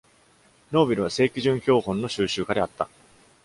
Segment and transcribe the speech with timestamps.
[0.71, 2.89] Norville は正基準標本の収集家であった。